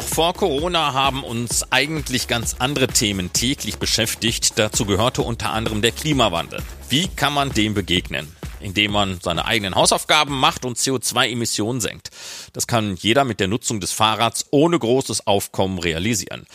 [0.05, 4.59] Noch vor Corona haben uns eigentlich ganz andere Themen täglich beschäftigt.
[4.59, 6.63] Dazu gehörte unter anderem der Klimawandel.
[6.91, 8.31] Wie kann man dem begegnen?
[8.61, 12.11] Indem man seine eigenen Hausaufgaben macht und CO2-Emissionen senkt.
[12.53, 16.47] Das kann jeder mit der Nutzung des Fahrrads ohne großes Aufkommen realisieren.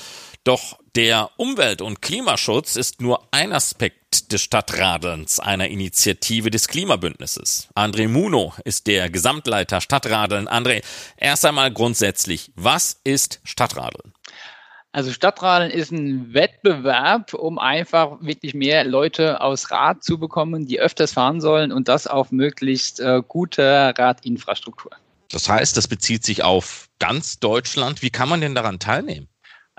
[0.44, 3.99] Doch der Umwelt- und Klimaschutz ist nur ein Aspekt
[4.32, 7.70] des Stadtradelns, einer Initiative des Klimabündnisses.
[7.76, 10.48] André Muno ist der Gesamtleiter Stadtradeln.
[10.48, 10.84] André,
[11.18, 14.14] erst einmal grundsätzlich, was ist Stadtradeln?
[14.92, 20.80] Also Stadtradeln ist ein Wettbewerb, um einfach wirklich mehr Leute aus Rad zu bekommen, die
[20.80, 24.92] öfters fahren sollen und das auf möglichst äh, gute Radinfrastruktur.
[25.32, 28.02] Das heißt, das bezieht sich auf ganz Deutschland.
[28.02, 29.29] Wie kann man denn daran teilnehmen?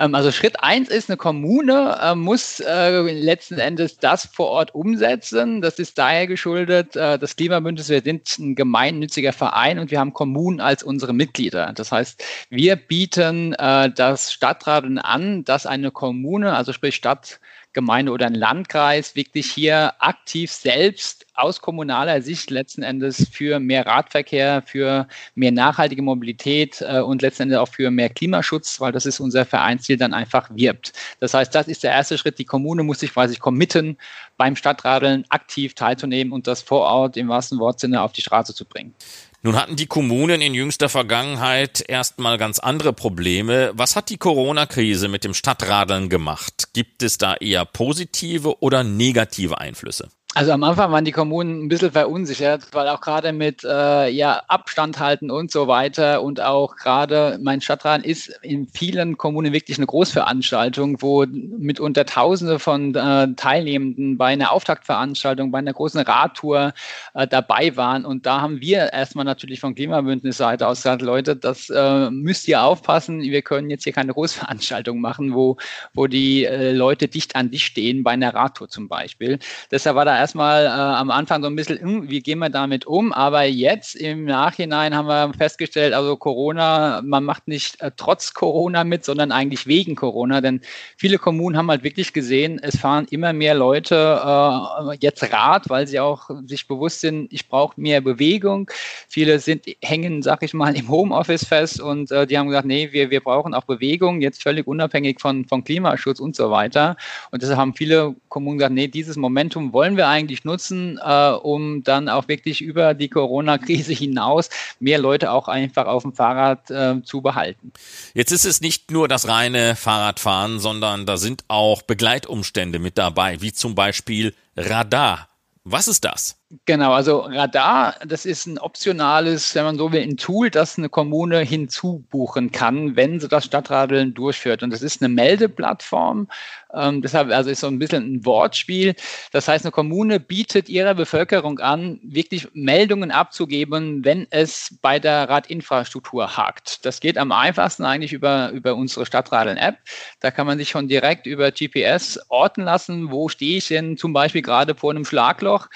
[0.00, 4.74] Ähm, also Schritt eins ist, eine Kommune äh, muss äh, letzten Endes das vor Ort
[4.74, 5.60] umsetzen.
[5.60, 10.14] Das ist daher geschuldet, äh, das Klimabündnis, wir sind ein gemeinnütziger Verein und wir haben
[10.14, 11.72] Kommunen als unsere Mitglieder.
[11.74, 17.40] Das heißt, wir bieten das Stadtradeln an, dass eine Kommune, also sprich Stadt,
[17.72, 23.87] Gemeinde oder ein Landkreis wirklich hier aktiv selbst aus kommunaler Sicht letzten Endes für mehr
[23.87, 29.06] Radverkehr, für mehr nachhaltige Mobilität äh, und letzten Endes auch für mehr Klimaschutz, weil das
[29.06, 30.92] ist unser Vereinsziel, dann einfach wirbt.
[31.20, 32.38] Das heißt, das ist der erste Schritt.
[32.38, 33.96] Die Kommune muss sich quasi committen,
[34.37, 38.64] beim Stadtradeln aktiv teilzunehmen und das vor Ort im wahrsten Wortsinne auf die Straße zu
[38.64, 38.94] bringen.
[39.42, 43.72] Nun hatten die Kommunen in jüngster Vergangenheit erstmal ganz andere Probleme.
[43.74, 46.68] Was hat die Corona-Krise mit dem Stadtradeln gemacht?
[46.74, 50.11] Gibt es da eher positive oder negative Einflüsse?
[50.36, 54.40] Also am Anfang waren die Kommunen ein bisschen verunsichert, weil auch gerade mit äh, ja,
[54.46, 59.78] Abstand halten und so weiter und auch gerade mein Stadtrat ist in vielen Kommunen wirklich
[59.78, 66.74] eine Großveranstaltung, wo mitunter Tausende von äh, Teilnehmenden bei einer Auftaktveranstaltung, bei einer großen Radtour
[67.14, 68.04] äh, dabei waren.
[68.04, 72.62] Und da haben wir erstmal natürlich von Klimabündnisseite aus gesagt, Leute, das äh, müsst ihr
[72.62, 73.20] aufpassen.
[73.20, 75.56] Wir können jetzt hier keine Großveranstaltung machen, wo,
[75.92, 79.40] wo die äh, Leute dicht an dich stehen, bei einer Radtour zum Beispiel.
[79.72, 82.87] Deshalb war da erstmal äh, am Anfang so ein bisschen, hm, wie gehen wir damit
[82.87, 83.12] um?
[83.12, 88.85] Aber jetzt im Nachhinein haben wir festgestellt, also Corona, man macht nicht äh, trotz Corona
[88.85, 90.40] mit, sondern eigentlich wegen Corona.
[90.40, 90.61] Denn
[90.98, 95.87] viele Kommunen haben halt wirklich gesehen, es fahren immer mehr Leute äh, jetzt Rad, weil
[95.87, 98.70] sie auch sich bewusst sind, ich brauche mehr Bewegung.
[99.09, 102.92] Viele sind hängen, sag ich mal, im Homeoffice fest und äh, die haben gesagt, nee,
[102.92, 106.96] wir, wir brauchen auch Bewegung, jetzt völlig unabhängig von, von Klimaschutz und so weiter.
[107.30, 111.82] Und deshalb haben viele Kommunen gesagt, nee, dieses Momentum wollen wir eigentlich nutzen, äh, um
[111.82, 117.02] dann auch wirklich über die Corona-Krise hinaus mehr Leute auch einfach auf dem Fahrrad äh,
[117.02, 117.72] zu behalten.
[118.14, 123.40] Jetzt ist es nicht nur das reine Fahrradfahren, sondern da sind auch Begleitumstände mit dabei,
[123.40, 125.28] wie zum Beispiel Radar.
[125.64, 126.39] Was ist das?
[126.66, 130.88] Genau, also Radar, das ist ein optionales, wenn man so will, ein Tool, das eine
[130.88, 134.64] Kommune hinzubuchen kann, wenn sie das Stadtradeln durchführt.
[134.64, 136.26] Und das ist eine Meldeplattform.
[136.74, 138.96] Ähm, deshalb also ist so ein bisschen ein Wortspiel.
[139.30, 145.28] Das heißt, eine Kommune bietet ihrer Bevölkerung an, wirklich Meldungen abzugeben, wenn es bei der
[145.28, 146.84] Radinfrastruktur hakt.
[146.84, 149.76] Das geht am einfachsten eigentlich über, über unsere Stadtradeln-App.
[150.18, 154.12] Da kann man sich schon direkt über GPS orten lassen, wo stehe ich denn zum
[154.12, 155.68] Beispiel gerade vor einem Schlagloch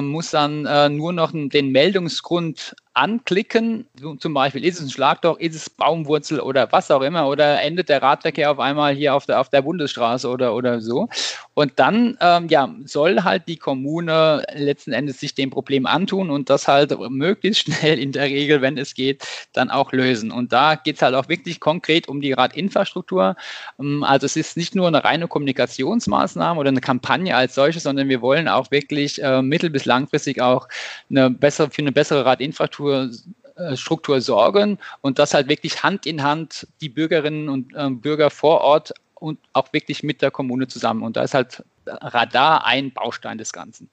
[0.00, 3.86] muss dann äh, nur noch den Meldungsgrund anklicken,
[4.18, 7.88] zum Beispiel ist es ein Schlagloch, ist es Baumwurzel oder was auch immer, oder endet
[7.88, 11.08] der Radverkehr auf einmal hier auf der, auf der Bundesstraße oder, oder so.
[11.56, 16.50] Und dann ähm, ja, soll halt die Kommune letzten Endes sich dem Problem antun und
[16.50, 20.30] das halt möglichst schnell in der Regel, wenn es geht, dann auch lösen.
[20.30, 23.36] Und da geht es halt auch wirklich konkret um die Radinfrastruktur.
[23.80, 28.08] Ähm, also es ist nicht nur eine reine Kommunikationsmaßnahme oder eine Kampagne als solche, sondern
[28.08, 30.68] wir wollen auch wirklich äh, mittel- bis langfristig auch
[31.10, 33.10] eine bessere, für eine bessere Radinfrastruktur Struktur,
[33.56, 38.30] äh, Struktur sorgen und das halt wirklich Hand in Hand die Bürgerinnen und äh, Bürger
[38.30, 38.92] vor Ort
[39.26, 41.02] und auch wirklich mit der Kommune zusammen.
[41.02, 43.90] Und da ist halt Radar ein Baustein des Ganzen.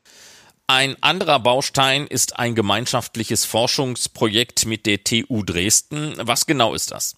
[0.68, 6.14] Ein anderer Baustein ist ein gemeinschaftliches Forschungsprojekt mit der TU Dresden.
[6.22, 7.18] Was genau ist das?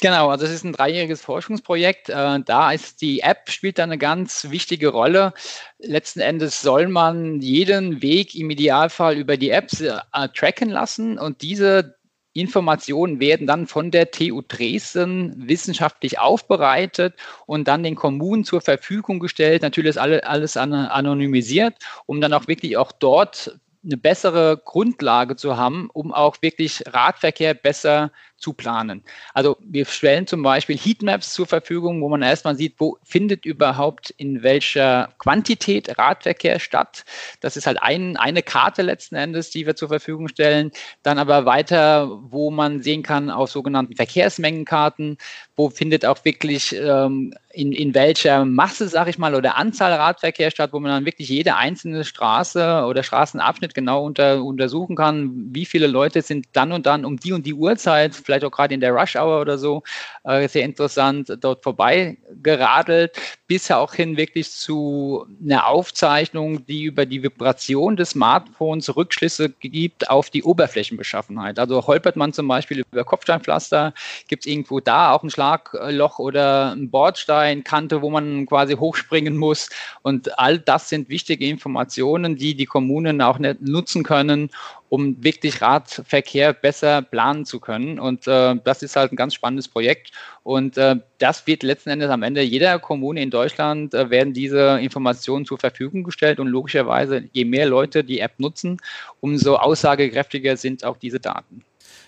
[0.00, 2.08] Genau, also es ist ein dreijähriges Forschungsprojekt.
[2.08, 5.34] Äh, da ist die App spielt da eine ganz wichtige Rolle.
[5.78, 9.98] Letzten Endes soll man jeden Weg im Idealfall über die Apps äh,
[10.34, 11.95] tracken lassen und diese
[12.36, 17.14] Informationen werden dann von der TU Dresden wissenschaftlich aufbereitet
[17.46, 19.62] und dann den Kommunen zur Verfügung gestellt.
[19.62, 21.74] Natürlich ist alles anonymisiert,
[22.06, 27.54] um dann auch wirklich auch dort eine bessere Grundlage zu haben, um auch wirklich Radverkehr
[27.54, 28.10] besser
[28.46, 29.02] zu planen.
[29.34, 34.10] Also wir stellen zum Beispiel Heatmaps zur Verfügung, wo man erstmal sieht, wo findet überhaupt
[34.10, 37.04] in welcher Quantität Radverkehr statt.
[37.40, 40.70] Das ist halt ein, eine Karte letzten Endes, die wir zur Verfügung stellen.
[41.02, 45.18] Dann aber weiter, wo man sehen kann auf sogenannten Verkehrsmengenkarten,
[45.56, 50.50] wo findet auch wirklich ähm, in, in welcher Masse, sage ich mal, oder Anzahl Radverkehr
[50.50, 55.64] statt, wo man dann wirklich jede einzelne Straße oder Straßenabschnitt genau unter, untersuchen kann, wie
[55.64, 58.80] viele Leute sind dann und dann um die und die Uhrzeit, vielleicht auch gerade in
[58.80, 59.82] der Rush Hour oder so,
[60.24, 67.06] äh, sehr interessant, dort vorbei geradelt, bisher auch hin wirklich zu einer Aufzeichnung, die über
[67.06, 71.58] die Vibration des Smartphones Rückschlüsse gibt auf die Oberflächenbeschaffenheit.
[71.58, 73.94] Also holpert man zum Beispiel über Kopfsteinpflaster,
[74.28, 79.36] gibt es irgendwo da auch ein Schlagloch oder ein Bordstein, Bordsteinkante, wo man quasi hochspringen
[79.36, 79.68] muss.
[80.02, 84.50] Und all das sind wichtige Informationen, die die Kommunen auch nutzen können,
[84.88, 87.98] um wirklich Radverkehr besser planen zu können.
[87.98, 90.12] Und äh, das ist halt ein ganz spannendes Projekt.
[90.42, 94.78] Und äh, das wird letzten Endes am Ende jeder Kommune in Deutschland äh, werden diese
[94.80, 96.38] Informationen zur Verfügung gestellt.
[96.38, 98.78] Und logischerweise, je mehr Leute die App nutzen,
[99.20, 101.64] umso aussagekräftiger sind auch diese Daten.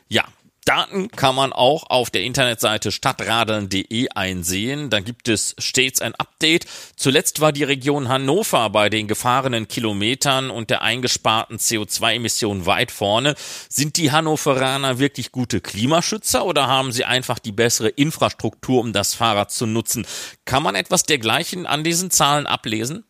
[0.09, 0.25] Ja,
[0.69, 4.91] Daten kann man auch auf der Internetseite stadtradeln.de einsehen.
[4.91, 6.67] Da gibt es stets ein Update.
[6.95, 13.35] Zuletzt war die Region Hannover bei den gefahrenen Kilometern und der eingesparten CO2-Emissionen weit vorne.
[13.71, 19.15] Sind die Hannoveraner wirklich gute Klimaschützer oder haben sie einfach die bessere Infrastruktur, um das
[19.15, 20.07] Fahrrad zu nutzen?
[20.45, 23.07] Kann man etwas dergleichen an diesen Zahlen ablesen?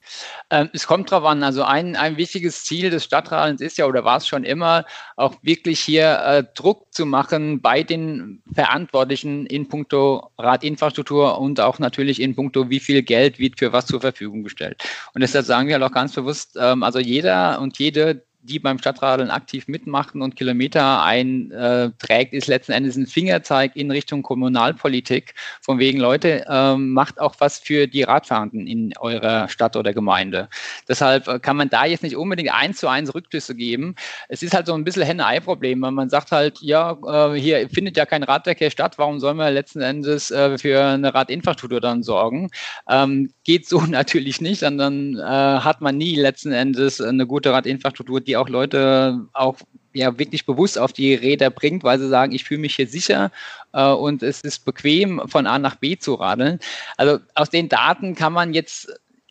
[0.50, 1.42] Ähm, es kommt drauf an.
[1.42, 4.84] Also ein, ein wichtiges Ziel des Stadtradelns ist ja oder war es schon immer,
[5.16, 11.78] auch wirklich hier äh, Druck zu machen bei den Verantwortlichen in puncto Radinfrastruktur und auch
[11.78, 14.82] natürlich in puncto, wie viel Geld wird für was zur Verfügung gestellt.
[15.14, 18.78] Und deshalb sagen wir halt auch ganz bewusst, ähm, also jeder und jede, die beim
[18.78, 25.34] Stadtradeln aktiv mitmachen und Kilometer einträgt, ist letzten Endes ein Fingerzeig in Richtung Kommunalpolitik.
[25.60, 30.48] Von wegen, Leute, ähm, macht auch was für die Radfahrenden in eurer Stadt oder Gemeinde.
[30.88, 33.94] Deshalb äh, kann man da jetzt nicht unbedingt eins zu eins Rückschlüsse geben.
[34.28, 35.78] Es ist halt so ein bisschen Henne-Ei-Problem.
[35.78, 39.80] Man sagt halt, ja, äh, hier findet ja kein Radverkehr statt, warum sollen wir letzten
[39.80, 42.50] Endes äh, für eine Radinfrastruktur dann sorgen?
[42.88, 48.20] Ähm, geht so natürlich nicht, sondern äh, hat man nie letzten Endes eine gute Radinfrastruktur,
[48.20, 49.56] die auch Leute auch
[49.92, 53.30] ja wirklich bewusst auf die Räder bringt, weil sie sagen, ich fühle mich hier sicher
[53.72, 56.60] äh, und es ist bequem, von A nach B zu radeln.
[56.96, 58.88] Also aus den Daten kann man jetzt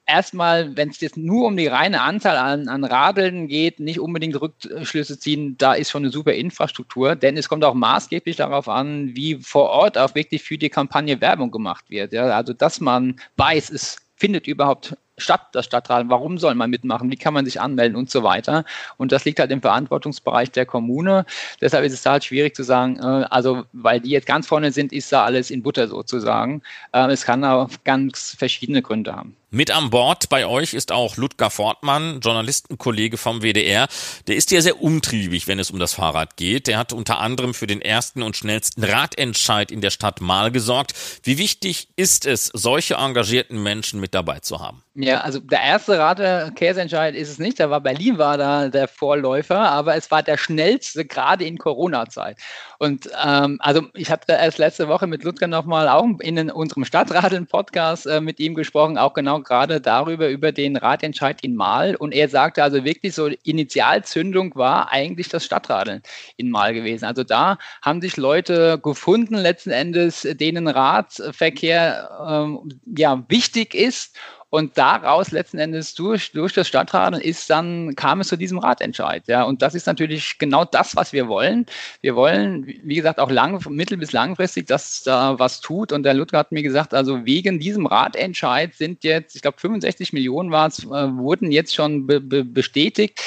[0.08, 4.39] erstmal, wenn es jetzt nur um die reine Anzahl an, an Radeln geht, nicht unbedingt
[4.39, 9.15] Rückschlüsse ziehen, da ist schon eine super Infrastruktur, denn es kommt auch maßgeblich darauf an,
[9.15, 12.13] wie vor Ort auch wirklich für die Kampagne Werbung gemacht wird.
[12.13, 12.26] Ja?
[12.36, 17.15] Also, dass man weiß, es findet überhaupt statt, das Stadtrat, warum soll man mitmachen, wie
[17.15, 18.65] kann man sich anmelden und so weiter.
[18.97, 21.25] Und das liegt halt im Verantwortungsbereich der Kommune.
[21.60, 24.93] Deshalb ist es halt schwierig zu sagen, äh, also weil die jetzt ganz vorne sind,
[24.93, 26.62] ist da alles in Butter sozusagen.
[26.93, 29.36] Äh, es kann auch ganz verschiedene Gründe haben.
[29.49, 33.88] Mit an Bord bei euch ist auch Ludger Fortmann, Journalistenkollege vom WDR.
[34.27, 36.67] Der ist ja sehr umtriebig, wenn es um das Fahrrad geht.
[36.67, 40.93] Der hat unter anderem für den ersten und schnellsten Radentscheid in der Stadt Mal gesorgt.
[41.23, 44.83] Wie wichtig ist es, solche engagierten Menschen mit dabei zu haben?
[44.95, 47.60] Ja, also der erste Radverkehrsentscheid ist es nicht.
[47.60, 52.38] Da war Berlin war da der Vorläufer, aber es war der schnellste gerade in Corona-Zeit.
[52.79, 58.07] Und ähm, also ich habe erst letzte Woche mit Ludger nochmal auch in unserem Stadtradeln-Podcast
[58.07, 61.95] äh, mit ihm gesprochen, auch genau gerade darüber, über den Ratentscheid in Mal.
[61.95, 66.02] Und er sagte also wirklich so, Initialzündung war eigentlich das Stadtradeln
[66.38, 67.06] in Mal gewesen.
[67.06, 74.17] Also da haben sich Leute gefunden, letzten Endes, denen Radverkehr ähm, ja wichtig ist
[74.49, 79.23] und daraus letzten Endes durch, durch das Stadtradeln ist dann, kam es zu diesem Ratentscheid.
[79.27, 79.43] Ja.
[79.43, 81.65] Und das ist natürlich genau das, was wir wollen.
[82.01, 85.91] Wir wollen, wie gesagt, auch lang, mittel- bis langfristig, dass da was tut.
[85.91, 90.13] Und der Ludger hat mir gesagt, also wegen diesem Ratentscheid sind jetzt, ich glaube, 65
[90.13, 93.21] Millionen äh, wurden jetzt schon be be bestätigt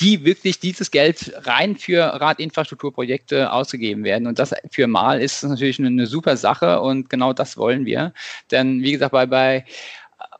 [0.00, 4.26] die wirklich dieses Geld rein für Radinfrastrukturprojekte ausgegeben werden.
[4.26, 8.12] Und das für Mal ist natürlich eine, eine super Sache und genau das wollen wir.
[8.50, 9.64] Denn wie gesagt, bei, bei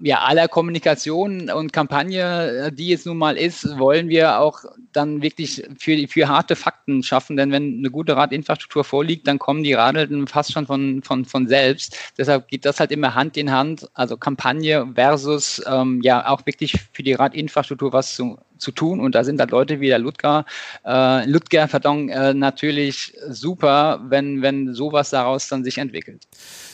[0.00, 5.62] ja, aller Kommunikation und Kampagne, die es nun mal ist, wollen wir auch dann wirklich
[5.78, 7.36] für, für harte Fakten schaffen.
[7.36, 11.48] Denn wenn eine gute Radinfrastruktur vorliegt, dann kommen die Radeln fast schon von, von, von
[11.48, 11.96] selbst.
[12.18, 13.88] Deshalb geht das halt immer Hand in Hand.
[13.94, 19.00] Also Kampagne versus ähm, ja auch wirklich für die Radinfrastruktur was zu, zu tun.
[19.00, 20.44] Und da sind halt Leute wie der Ludger,
[20.84, 26.22] äh, Ludger, pardon, äh, natürlich super, wenn, wenn sowas daraus dann sich entwickelt.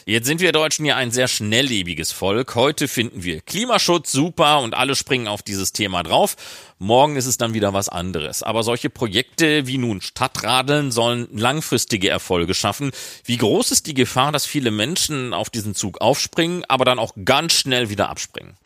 [0.05, 2.57] Jetzt sind wir Deutschen ja ein sehr schnelllebiges Volk.
[2.57, 6.37] Heute finden wir Klimaschutz super und alle springen auf dieses Thema drauf.
[6.79, 8.43] Morgen ist es dann wieder was anderes.
[8.43, 12.91] Aber solche Projekte wie nun Stadtradeln sollen langfristige Erfolge schaffen.
[13.25, 17.13] Wie groß ist die Gefahr, dass viele Menschen auf diesen Zug aufspringen, aber dann auch
[17.25, 18.57] ganz schnell wieder abspringen?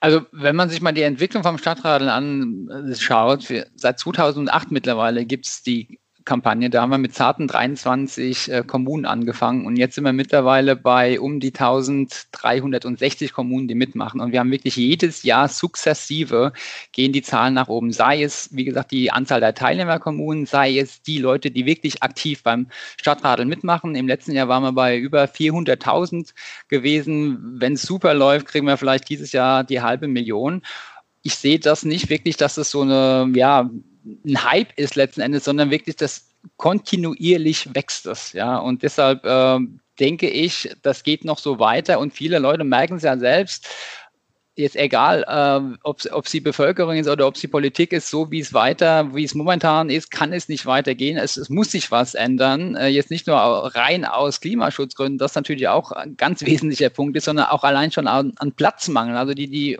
[0.00, 5.62] Also wenn man sich mal die Entwicklung vom Stadtradeln anschaut, seit 2008 mittlerweile gibt es
[5.62, 6.00] die
[6.30, 6.70] Kampagne.
[6.70, 11.18] Da haben wir mit zarten 23 äh, Kommunen angefangen und jetzt sind wir mittlerweile bei
[11.18, 14.20] um die 1360 Kommunen, die mitmachen.
[14.20, 16.52] Und wir haben wirklich jedes Jahr sukzessive
[16.92, 17.90] gehen die Zahlen nach oben.
[17.90, 22.44] Sei es, wie gesagt, die Anzahl der Teilnehmerkommunen, sei es die Leute, die wirklich aktiv
[22.44, 23.96] beim Stadtradeln mitmachen.
[23.96, 26.32] Im letzten Jahr waren wir bei über 400.000
[26.68, 27.56] gewesen.
[27.58, 30.62] Wenn es super läuft, kriegen wir vielleicht dieses Jahr die halbe Million
[31.22, 33.68] ich sehe das nicht wirklich, dass es so eine, ja,
[34.04, 38.58] ein Hype ist letzten Endes, sondern wirklich das kontinuierlich wächst das, ja.
[38.58, 39.58] Und deshalb äh,
[39.98, 43.68] denke ich, das geht noch so weiter und viele Leute merken es ja selbst,
[44.60, 48.40] jetzt egal, äh, ob, ob sie Bevölkerung ist oder ob sie Politik ist, so wie
[48.40, 51.16] es weiter, wie es momentan ist, kann es nicht weitergehen.
[51.16, 52.76] Es, es muss sich was ändern.
[52.76, 57.24] Äh, jetzt nicht nur rein aus Klimaschutzgründen, das natürlich auch ein ganz wesentlicher Punkt ist,
[57.24, 59.16] sondern auch allein schon an, an Platzmangel.
[59.16, 59.78] Also die, die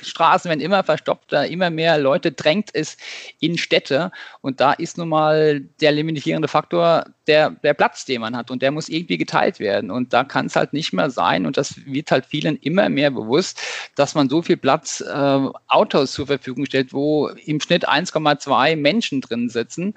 [0.00, 2.96] Straßen werden immer verstoppter, immer mehr Leute drängt es
[3.40, 4.10] in Städte.
[4.40, 8.50] Und da ist nun mal der limitierende Faktor der, der Platz, den man hat.
[8.50, 9.90] Und der muss irgendwie geteilt werden.
[9.90, 11.46] Und da kann es halt nicht mehr sein.
[11.46, 13.60] Und das wird halt vielen immer mehr bewusst,
[13.96, 19.20] dass man so viel Platz äh, Autos zur Verfügung stellt, wo im Schnitt 1,2 Menschen
[19.20, 19.94] drin sitzen.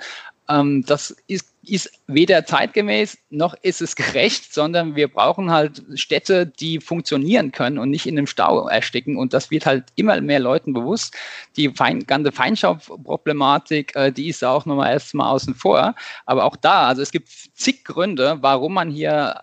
[0.48, 6.46] Ähm, das ist, ist weder zeitgemäß noch ist es gerecht, sondern wir brauchen halt Städte,
[6.46, 9.18] die funktionieren können und nicht in einem Stau ersticken.
[9.18, 11.16] Und das wird halt immer mehr Leuten bewusst.
[11.58, 15.96] Die Fein, ganze Feinstaubproblematik, äh, die ist auch nochmal erstmal außen vor.
[16.26, 19.42] Aber auch da, also es gibt zig Gründe, warum man hier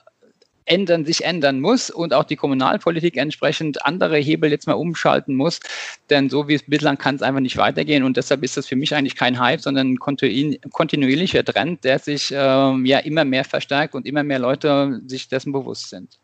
[0.64, 5.60] ändern, sich ändern muss und auch die Kommunalpolitik entsprechend andere Hebel jetzt mal umschalten muss.
[6.10, 8.02] Denn so wie es bislang kann es einfach nicht weitergehen.
[8.02, 12.32] Und deshalb ist das für mich eigentlich kein Hype, sondern ein kontinuierlicher Trend, der sich
[12.34, 16.18] ähm, ja immer mehr verstärkt und immer mehr Leute sich dessen bewusst sind.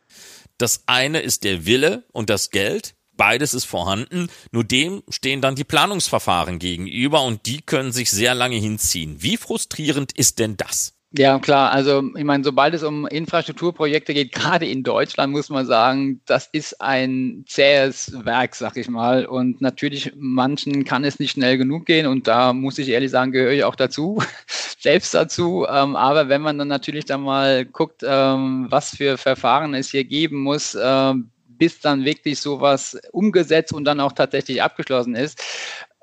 [0.59, 2.95] Das eine ist der Wille und das Geld.
[3.17, 8.33] Beides ist vorhanden, nur dem stehen dann die Planungsverfahren gegenüber und die können sich sehr
[8.33, 9.17] lange hinziehen.
[9.21, 10.98] Wie frustrierend ist denn das?
[11.17, 11.71] Ja, klar.
[11.73, 16.49] Also ich meine, sobald es um Infrastrukturprojekte geht, gerade in Deutschland, muss man sagen, das
[16.53, 19.25] ist ein zähes Werk, sag ich mal.
[19.25, 22.07] Und natürlich, manchen kann es nicht schnell genug gehen.
[22.07, 24.23] Und da muss ich ehrlich sagen, gehöre ich auch dazu,
[24.79, 25.65] selbst dazu.
[25.67, 30.05] Ähm, aber wenn man dann natürlich dann mal guckt, ähm, was für Verfahren es hier
[30.05, 35.43] geben muss, ähm, bis dann wirklich sowas umgesetzt und dann auch tatsächlich abgeschlossen ist,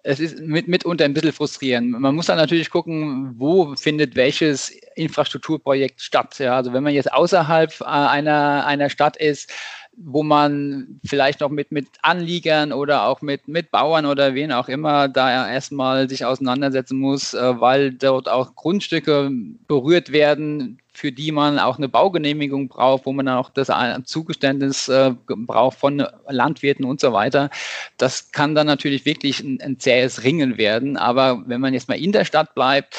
[0.07, 1.89] es ist mit, mitunter ein bisschen frustrierend.
[1.89, 6.37] Man muss dann natürlich gucken, wo findet welches Infrastrukturprojekt statt.
[6.37, 9.51] Ja, also wenn man jetzt außerhalb äh, einer, einer Stadt ist,
[9.97, 14.69] wo man vielleicht noch mit, mit Anliegern oder auch mit, mit Bauern oder wen auch
[14.69, 19.31] immer da erstmal sich auseinandersetzen muss, äh, weil dort auch Grundstücke
[19.67, 23.71] berührt werden, für die man auch eine Baugenehmigung braucht, wo man dann auch das
[24.05, 27.49] Zugeständnis äh, braucht von Landwirten und so weiter.
[27.97, 30.97] Das kann dann natürlich wirklich ein, ein zähes Ringen werden.
[30.97, 32.95] Aber wenn man jetzt mal in der Stadt bleibt,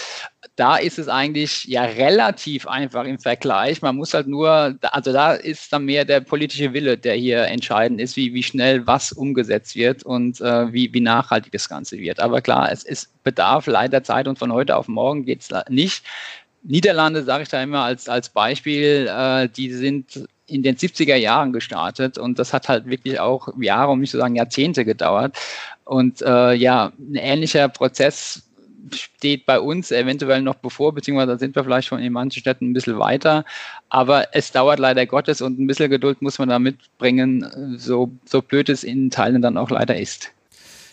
[0.56, 3.82] da ist es eigentlich ja relativ einfach im Vergleich.
[3.82, 8.00] Man muss halt nur, also da ist dann mehr der politische Wille, der hier entscheidend
[8.00, 12.20] ist, wie, wie schnell was umgesetzt wird und äh, wie, wie nachhaltig das Ganze wird.
[12.20, 16.04] Aber klar, es ist Bedarf leider Zeit und von heute auf morgen geht es nicht.
[16.66, 21.52] Niederlande sage ich da immer als, als Beispiel, äh, die sind in den 70er Jahren
[21.52, 25.36] gestartet und das hat halt wirklich auch Jahre, um nicht zu sagen Jahrzehnte gedauert.
[25.84, 28.42] Und äh, ja, ein ähnlicher Prozess
[28.92, 32.72] steht bei uns eventuell noch bevor, beziehungsweise sind wir vielleicht schon in manchen Städten ein
[32.72, 33.44] bisschen weiter.
[33.88, 38.42] Aber es dauert leider Gottes und ein bisschen Geduld muss man da mitbringen, so, so
[38.42, 40.32] blöd es in Teilen dann auch leider ist.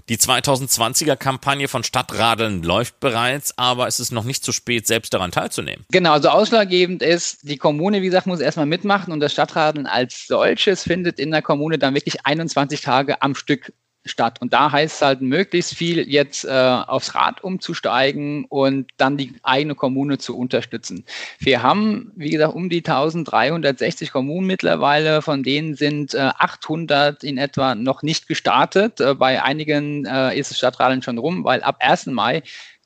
[0.09, 5.13] Die 2020er Kampagne von Stadtradeln läuft bereits, aber es ist noch nicht zu spät, selbst
[5.13, 5.85] daran teilzunehmen.
[5.91, 10.27] Genau, also ausschlaggebend ist, die Kommune, wie gesagt, muss erstmal mitmachen und das Stadtradeln als
[10.27, 13.71] solches findet in der Kommune dann wirklich 21 Tage am Stück
[14.05, 14.39] statt.
[14.41, 19.33] Und da heißt es halt möglichst viel jetzt äh, aufs Rad umzusteigen und dann die
[19.43, 21.05] eigene Kommune zu unterstützen.
[21.39, 27.37] Wir haben, wie gesagt, um die 1360 Kommunen mittlerweile, von denen sind äh, 800 in
[27.37, 28.99] etwa noch nicht gestartet.
[28.99, 32.07] Äh, bei einigen äh, ist das Stadtradeln schon rum, weil ab 1.
[32.07, 32.43] Mai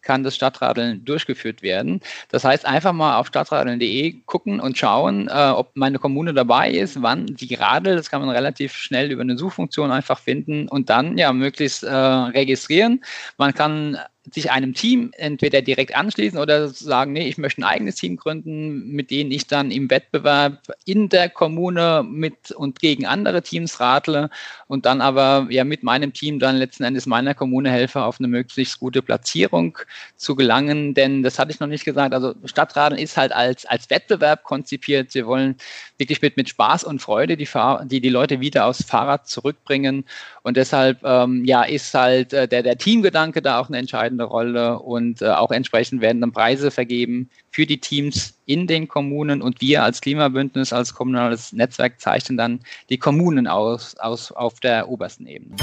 [0.07, 1.99] kann das Stadtradeln durchgeführt werden.
[2.29, 7.01] Das heißt, einfach mal auf stadtradeln.de gucken und schauen, äh, ob meine Kommune dabei ist,
[7.01, 7.99] wann die radelt.
[7.99, 11.93] Das kann man relativ schnell über eine Suchfunktion einfach finden und dann ja möglichst äh,
[11.93, 13.03] registrieren.
[13.37, 13.97] Man kann
[14.33, 18.89] sich einem Team entweder direkt anschließen oder sagen, nee, ich möchte ein eigenes Team gründen,
[18.89, 24.29] mit denen ich dann im Wettbewerb in der Kommune mit und gegen andere Teams radle
[24.67, 28.27] und dann aber ja mit meinem Team dann letzten Endes meiner Kommune helfe, auf eine
[28.27, 29.77] möglichst gute Platzierung
[30.17, 30.93] zu gelangen.
[30.93, 35.13] Denn das hatte ich noch nicht gesagt, also Stadtradeln ist halt als, als Wettbewerb konzipiert.
[35.13, 35.55] Wir wollen
[35.97, 40.05] wirklich mit, mit Spaß und Freude die, Fahr die, die Leute wieder aufs Fahrrad zurückbringen.
[40.43, 44.79] Und deshalb ähm, ja, ist halt äh, der, der Teamgedanke da auch eine entscheidende Rolle
[44.79, 49.61] und äh, auch entsprechend werden dann Preise vergeben für die Teams in den Kommunen und
[49.61, 52.59] wir als Klimabündnis, als kommunales Netzwerk zeichnen dann
[52.89, 55.55] die Kommunen aus, aus auf der obersten Ebene.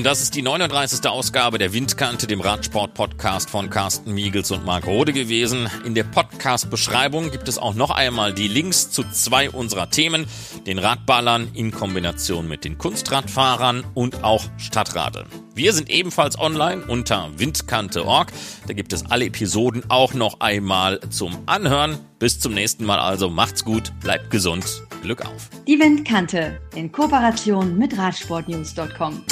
[0.00, 1.06] Und das ist die 39.
[1.10, 5.68] Ausgabe der Windkante, dem Radsport-Podcast von Carsten Miegels und Marc Rode gewesen.
[5.84, 10.24] In der Podcast-Beschreibung gibt es auch noch einmal die Links zu zwei unserer Themen,
[10.66, 15.26] den Radballern in Kombination mit den Kunstradfahrern und auch Stadtradeln.
[15.54, 18.32] Wir sind ebenfalls online unter windkante.org.
[18.66, 21.98] Da gibt es alle Episoden auch noch einmal zum Anhören.
[22.18, 23.28] Bis zum nächsten Mal also.
[23.28, 24.64] Macht's gut, bleibt gesund.
[25.02, 25.50] Glück auf.
[25.66, 29.24] Die Windkante in Kooperation mit Radsportnews.com.